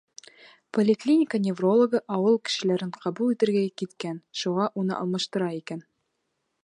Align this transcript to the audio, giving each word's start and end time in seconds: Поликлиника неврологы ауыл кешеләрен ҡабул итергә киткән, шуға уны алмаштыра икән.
Поликлиника 0.77 1.39
неврологы 1.47 2.01
ауыл 2.15 2.39
кешеләрен 2.49 2.93
ҡабул 3.05 3.35
итергә 3.37 3.61
киткән, 3.83 4.19
шуға 4.43 4.67
уны 4.85 4.97
алмаштыра 5.01 5.53
икән. 5.63 5.89